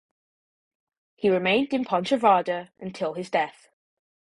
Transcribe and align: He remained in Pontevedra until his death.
He 1.15 1.29
remained 1.29 1.73
in 1.75 1.85
Pontevedra 1.85 2.71
until 2.79 3.13
his 3.13 3.29
death. 3.29 3.69